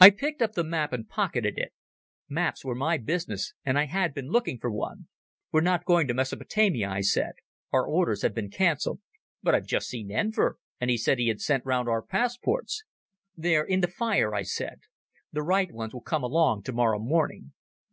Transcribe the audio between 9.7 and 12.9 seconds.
seen Enver, and he said he had sent round our passports."